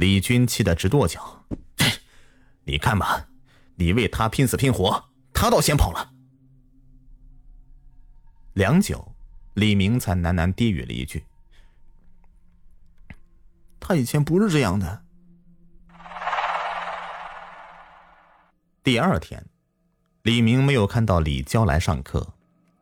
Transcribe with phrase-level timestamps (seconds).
[0.00, 1.44] 李军气得直跺脚
[2.64, 3.28] ：“你看吧，
[3.74, 6.14] 你为他拼死拼活，他倒先跑了。”
[8.54, 9.14] 良久，
[9.52, 11.26] 李明才喃喃低语了一句
[13.78, 15.04] ：“他以前不是这样的。”
[18.82, 19.44] 第二天，
[20.22, 22.32] 李明没有看到李娇来上课，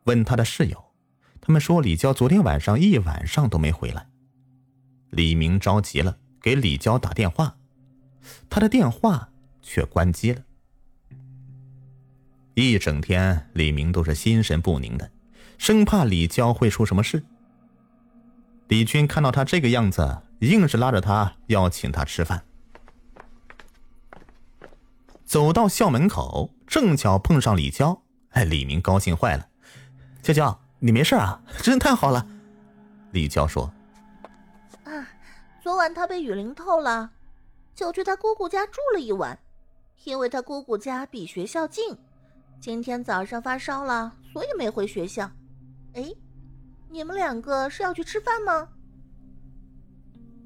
[0.05, 0.93] 问他的室友，
[1.41, 4.07] 他们说李娇昨天晚上一晚上都没回来。
[5.09, 7.57] 李明着急了，给李娇打电话，
[8.49, 9.29] 他的电话
[9.61, 10.41] 却关机了。
[12.53, 15.11] 一整天，李明都是心神不宁的，
[15.57, 17.23] 生怕李娇会出什么事。
[18.67, 22.43] 李军看到他这个样子，硬是拉着他要请他吃饭。
[25.25, 29.47] 走到校门口，正巧碰上李娇，哎，李明高兴坏了。
[30.21, 31.41] 娇娇，你没事啊？
[31.61, 32.27] 真是太好了。
[33.11, 33.71] 李娇说。
[35.69, 37.11] 昨晚他被雨淋透了，
[37.75, 39.37] 就去他姑姑家住了一晚，
[40.03, 41.95] 因为他姑姑家比学校近。
[42.59, 45.29] 今天早上发烧了，所以没回学校。
[45.93, 46.11] 哎，
[46.89, 48.67] 你们两个是要去吃饭吗？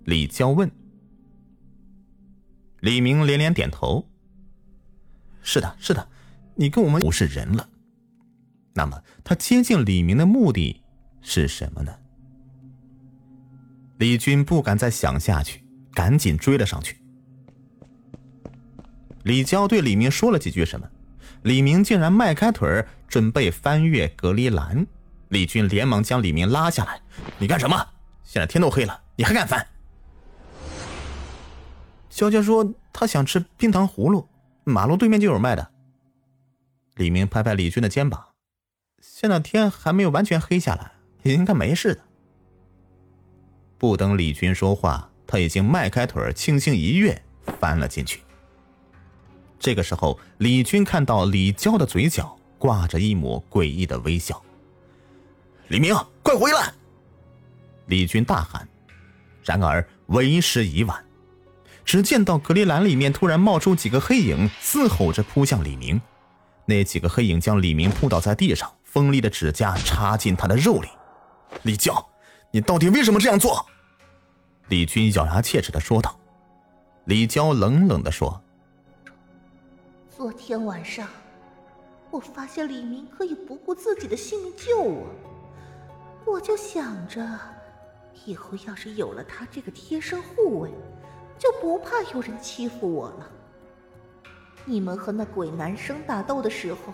[0.03, 0.69] 李娇问。
[2.81, 4.05] 李明连连点头。
[5.41, 6.05] 是的，是的，
[6.55, 7.69] 你跟我们不是人了。
[8.73, 10.81] 那么他接近李明的目的
[11.21, 11.97] 是什么呢？
[14.03, 16.97] 李军不敢再想下去，赶紧追了上去。
[19.23, 20.85] 李娇对李明说了几句什么，
[21.43, 24.85] 李明竟然迈开腿准备翻越隔离栏。
[25.29, 27.01] 李军连忙将李明拉下来
[27.39, 27.77] ：“你干什么？
[28.23, 29.65] 现在天都黑了，你还敢翻？”
[32.11, 34.27] 娇娇说：“她想吃冰糖葫芦，
[34.65, 35.71] 马路对面就有卖的。”
[36.95, 38.21] 李明拍拍李军的肩膀
[38.99, 40.91] ：“现在天还没有完全黑下来，
[41.23, 42.01] 应该没事的。”
[43.83, 47.21] 不等李军说话，他已经迈开腿轻轻一跃，
[47.59, 48.21] 翻了进去。
[49.59, 54.41] 这个时候，李军看到李娇的嘴角挂着一抹诡异的微笑。
[55.67, 56.71] 李明，快回来！
[57.87, 58.65] 李军大喊。
[59.43, 61.03] 然而为时已晚，
[61.83, 65.99] 只见到隔离栏里面突然冒出几个黑影，嘶吼着扑向李明。
[66.65, 70.87] 那几个黑影将李明扑倒在地上，锋利的指甲插进他的肉里。
[71.63, 72.07] 李娇，
[72.49, 73.65] 你到底为什么这样做？
[74.69, 76.17] 李军咬牙切齿的说道
[77.05, 78.41] ：“李娇冷冷的说，
[80.09, 81.07] 昨天晚上，
[82.09, 85.05] 我发现李明可以不顾自己的性命救我，
[86.25, 87.39] 我就想着，
[88.25, 90.71] 以后要是有了他这个贴身护卫，
[91.37, 93.29] 就不怕有人欺负我了。
[94.63, 96.93] 你们和那鬼男生打斗的时候，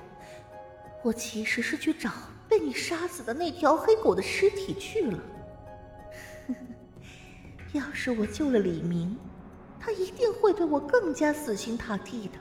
[1.04, 2.10] 我其实是去找
[2.48, 5.20] 被你杀死的那条黑狗的尸体去了。”
[7.74, 9.16] 要是我救了李明，
[9.80, 12.34] 他一定会对我更加死心塌地的。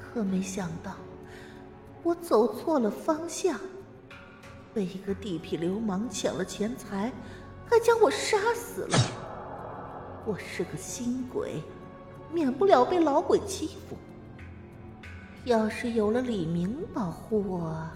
[0.00, 0.92] 可没想到，
[2.02, 3.58] 我走错了方向，
[4.72, 7.12] 被一个地痞流氓抢了钱财，
[7.66, 8.98] 还将我杀死了。
[10.24, 11.62] 我是个新鬼，
[12.32, 13.96] 免不了被老鬼欺负。
[15.44, 17.86] 要是有了李明保护我。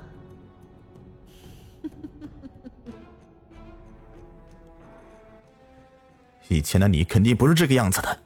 [6.48, 8.18] 以前的你肯定不是这个样子的。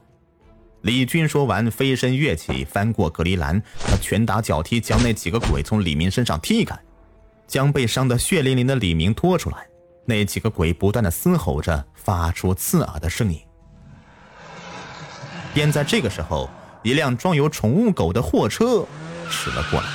[0.81, 6.75] 李军说完，飞身跃起，翻过隔离栏，他拳打脚踢，将那几个鬼从李明身上踢开，
[7.47, 9.57] 将被伤得血淋淋的李明拖出来。
[10.05, 13.39] 那几个鬼不断的嘶吼着，发出刺耳的声音。
[15.53, 16.49] 便在这个时候，
[16.81, 18.83] 一辆装有宠物狗的货车
[19.29, 19.87] 驶了过来，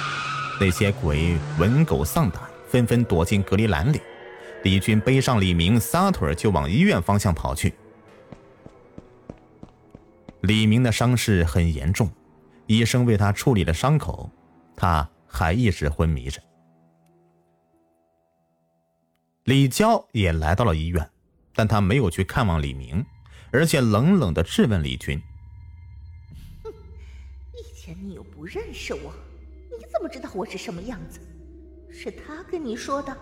[0.60, 4.00] 那些鬼闻狗丧胆，纷纷躲进隔离栏里。
[4.62, 7.74] 李军背上李明，撒腿就往医院方向跑去。
[10.42, 12.10] 李明的伤势很严重，
[12.66, 14.30] 医生为他处理了伤口，
[14.76, 16.40] 他还一直昏迷着。
[19.44, 21.08] 李娇也来到了医院，
[21.54, 23.04] 但她没有去看望李明，
[23.52, 25.22] 而且冷冷的质问李军
[26.64, 26.72] ：“哼，
[27.54, 29.14] 以前你又不认识我，
[29.70, 31.20] 你怎么知道我是什么样子？
[31.90, 33.16] 是他跟你说的？”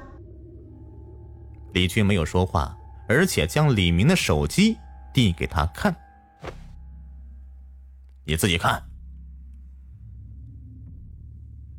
[1.75, 4.77] 李军没有说话，而且将李明的手机
[5.12, 5.94] 递给他看。
[8.25, 8.85] 你自己看，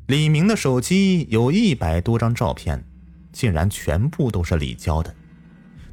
[0.06, 2.84] 李明的手机有一百多张照片，
[3.32, 5.14] 竟然全部都是李娇的，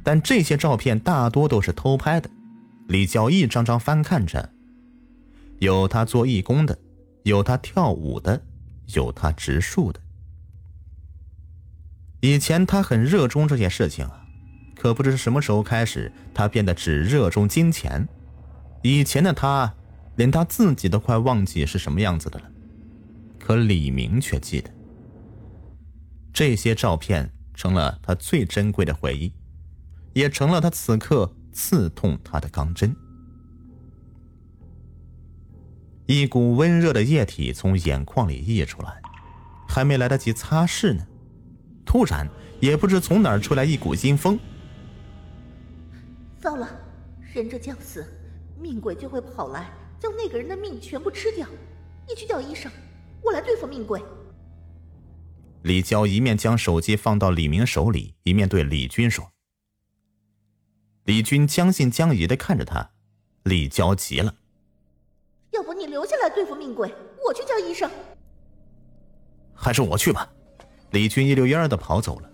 [0.02, 2.30] 但这些照片大多都是偷拍的。
[2.86, 4.50] 李娇一张张翻看着，
[5.58, 6.78] 有他做义工的，
[7.24, 8.42] 有他跳舞的，
[8.94, 10.00] 有他植树的。
[12.20, 14.26] 以前他很热衷这件事情啊，
[14.76, 18.06] 可不知什么时候开始，他变得只热衷金钱。
[18.82, 19.74] 以前的他，
[20.16, 22.50] 连他自己都快忘记是什么样子的了，
[23.38, 24.70] 可李明却记得。
[26.32, 29.32] 这些照片成了他最珍贵的回忆，
[30.12, 32.94] 也成了他此刻刺痛他的钢针。
[36.06, 39.00] 一股温热的液体从眼眶里溢出来，
[39.68, 41.06] 还没来得及擦拭呢，
[41.84, 42.28] 突然
[42.60, 44.38] 也不知从哪儿吹来一股阴风。
[46.40, 46.68] 糟了，
[47.32, 48.06] 人这将死。
[48.60, 49.68] 命鬼就会跑来，
[50.04, 51.48] 将那个人的命全部吃掉。
[52.06, 52.70] 你去叫医生，
[53.22, 54.02] 我来对付命鬼。
[55.62, 59.32] 李娇一面将手机放到李明手里，一面对李军说
[61.04, 62.90] ：“李军将信将疑的看着他。”
[63.44, 64.34] 李娇急了
[65.52, 66.94] ：“要不你留下来对付命鬼，
[67.26, 67.90] 我去叫医生。”
[69.56, 70.30] 还是我去吧。
[70.90, 72.30] 李军一溜烟的跑走了。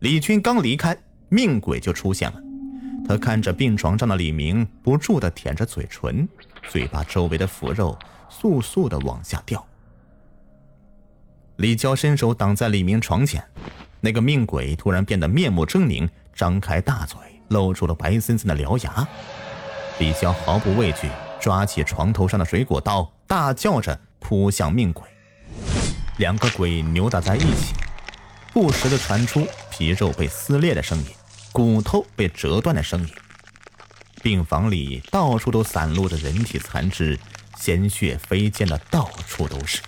[0.00, 2.42] 李军刚离开，命鬼就出现了。
[3.06, 6.26] 他看着病床上的李明，不住的舔着嘴唇，
[6.68, 7.98] 嘴巴周围的腐肉
[8.30, 9.64] 簌簌的往下掉。
[11.56, 13.44] 李娇伸手挡在李明床前，
[14.00, 17.18] 那个命鬼突然变得面目狰狞，张开大嘴，
[17.48, 19.06] 露出了白森森的獠牙。
[19.98, 21.08] 李娇毫不畏惧，
[21.38, 25.04] 抓起床头上的水果刀，大叫着扑向命鬼。
[26.16, 27.74] 两个鬼扭打在一起，
[28.52, 31.06] 不时的传出皮肉被撕裂的声音。
[31.54, 33.14] 骨头被折断的声音，
[34.24, 37.16] 病房里到处都散落着人体残肢，
[37.56, 39.80] 鲜血飞溅的到处都是。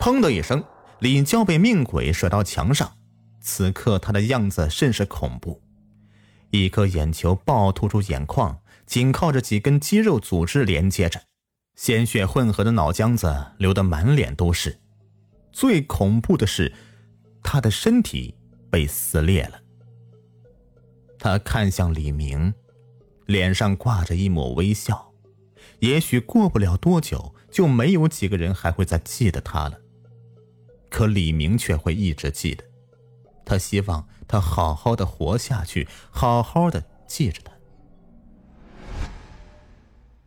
[0.00, 0.64] 砰的一声，
[0.98, 2.96] 李娇被命鬼甩到墙上。
[3.40, 5.62] 此刻他的样子甚是恐怖，
[6.50, 11.22] 一颗眼球暴突出眼眶，紧靠着几根肌肉组织连接着，
[11.76, 14.80] 鲜血混合的脑浆子流得满脸都是。
[15.52, 16.74] 最恐怖的是，
[17.40, 18.34] 他的身体。
[18.74, 19.60] 被撕裂了。
[21.16, 22.52] 他看向李明，
[23.26, 25.12] 脸上挂着一抹微笑。
[25.78, 29.78] 也许过不了多久，就没有几个人还会再记得他了。
[30.90, 32.64] 可李明却会一直记得。
[33.44, 37.52] 他希望他好好的活下去，好好的记着他。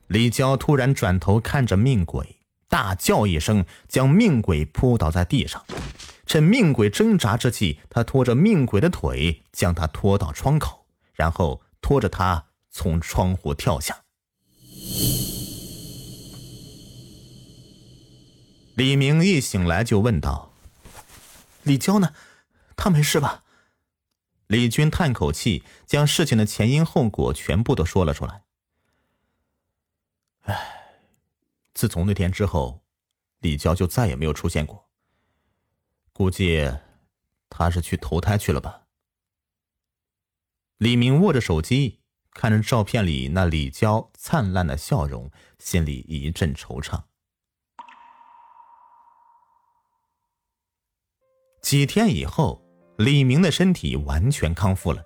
[0.08, 2.40] 李娇突然转头看着命鬼，
[2.70, 5.62] 大叫一声，将命鬼扑倒在地上。
[6.28, 14.04] 趁命鬼挣扎之际，他拖着命鬼的腿，将他拖到窗口，然后拖着他从窗户跳下。
[18.76, 20.54] 李明一醒来就问道
[21.64, 22.14] ：“李娇呢？
[22.76, 23.46] 他没事吧？”
[24.48, 28.44] 李军叹口气，将事情的前因后果全部都说了出来。
[30.44, 31.00] 唉，
[31.74, 32.84] 自从那天之后，
[33.40, 34.87] 李娇就再也没有出现过。
[36.18, 36.68] 估计
[37.48, 38.88] 他是去投胎去了吧？
[40.80, 42.00] 李明握着手机，
[42.32, 45.30] 看着照片里那李娇灿烂的笑容，
[45.60, 47.04] 心里一阵惆怅。
[51.62, 52.66] 几天以后，
[52.98, 55.04] 李明的身体完全康复了。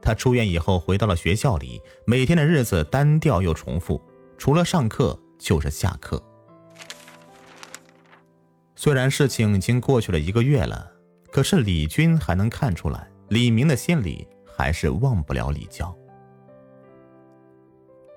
[0.00, 4.02] 他出院以后回到了学校里，每天的日子单调又重复，
[4.38, 6.33] 除了上课就是下课。
[8.76, 10.90] 虽然事情已经过去了一个月了，
[11.30, 15.96] 可是李军还能看出来，李明的心里还是忘不了李娇。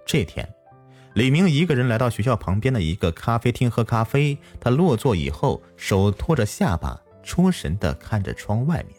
[0.06, 0.48] 这天，
[1.14, 4.38] 李明一个人来到学校旁边的一个咖啡厅喝咖啡。
[4.60, 8.98] 他落座以后，手托着下巴，出神的看着窗外面。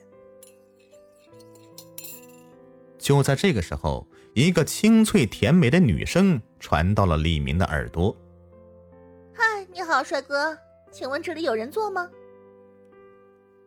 [2.99, 8.15] 就在这个时候，一个清脆甜美的女声传到了李明的耳朵
[9.35, 10.57] ：“嗨，你好，帅哥。”
[10.91, 12.09] 请问这里有人坐吗？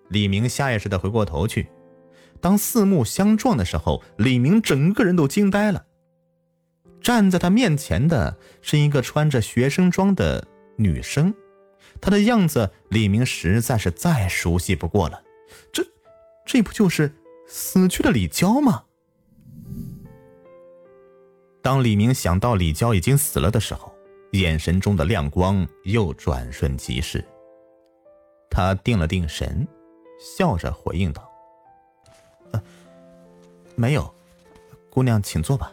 [0.10, 1.68] 李明下意识的回过头去，
[2.42, 5.86] 当四目相撞的时候，李明整个人都惊呆了。
[7.02, 11.34] 站在他面前的是一个穿着学生装的女生，
[12.00, 15.24] 她的样子李明实在是再熟悉不过了。
[15.72, 15.84] 这，
[16.46, 17.12] 这不就是
[17.48, 18.84] 死去的李娇吗？
[21.62, 23.91] 当李明想到李娇已经死了的时候。
[24.32, 27.24] 眼神中的亮光又转瞬即逝。
[28.50, 29.68] 他定了定神，
[30.20, 31.30] 笑着回应道
[32.52, 32.62] ：“呃，
[33.76, 34.14] 没有，
[34.90, 35.72] 姑娘请坐吧。”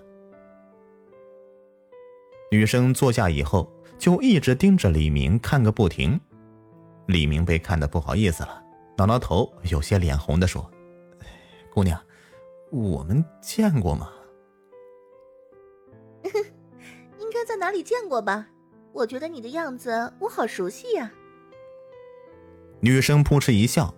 [2.51, 6.19] 女生坐下以后，就一直盯着李明看个不停。
[7.07, 8.63] 李明被看的不好意思了，
[8.97, 10.69] 挠挠头，有些脸红的说
[11.73, 12.01] ：“姑娘，
[12.71, 14.11] 我们见过吗？”
[17.69, 18.47] 哪里见过吧？
[18.95, 21.13] 我觉得你的样子我好熟悉呀。
[22.81, 23.95] 女生扑哧一笑，